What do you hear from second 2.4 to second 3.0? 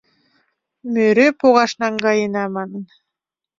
манын